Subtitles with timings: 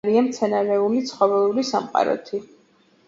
[0.03, 2.43] კუნძული მდიდარია მცენარეული და ცხოველური სამყაროთი.